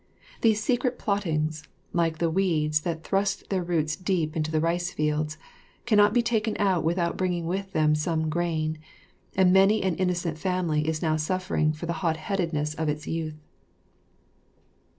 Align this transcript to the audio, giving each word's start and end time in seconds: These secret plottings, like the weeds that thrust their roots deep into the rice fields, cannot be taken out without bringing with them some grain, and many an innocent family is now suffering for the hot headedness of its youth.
These 0.41 0.63
secret 0.63 0.97
plottings, 0.97 1.61
like 1.93 2.17
the 2.17 2.31
weeds 2.31 2.81
that 2.81 3.03
thrust 3.03 3.47
their 3.51 3.61
roots 3.61 3.95
deep 3.95 4.35
into 4.35 4.49
the 4.49 4.59
rice 4.59 4.89
fields, 4.91 5.37
cannot 5.85 6.11
be 6.11 6.23
taken 6.23 6.55
out 6.57 6.83
without 6.83 7.17
bringing 7.17 7.45
with 7.45 7.71
them 7.73 7.93
some 7.93 8.27
grain, 8.27 8.79
and 9.35 9.53
many 9.53 9.83
an 9.83 9.93
innocent 9.97 10.39
family 10.39 10.87
is 10.87 11.03
now 11.03 11.17
suffering 11.17 11.71
for 11.71 11.85
the 11.85 11.93
hot 12.01 12.17
headedness 12.17 12.73
of 12.73 12.89
its 12.89 13.05
youth. 13.05 13.37